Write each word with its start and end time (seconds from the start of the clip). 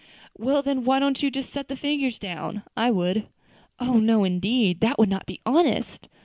"Well, 0.35 0.63
then, 0.63 0.83
why 0.83 0.97
don't 0.97 1.21
you 1.21 1.29
just 1.29 1.53
set 1.53 1.67
the 1.67 1.75
figures 1.75 2.17
down. 2.17 2.63
I 2.75 2.89
would." 2.89 3.27
"Oh! 3.79 3.99
no, 3.99 4.23
indeed; 4.23 4.79
that 4.79 4.97
would 4.97 5.09
not 5.09 5.27
be 5.27 5.41
honest." 5.45 6.09